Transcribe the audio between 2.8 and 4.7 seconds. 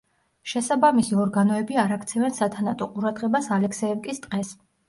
ყურადღებას ალექსეევკის ტყეს.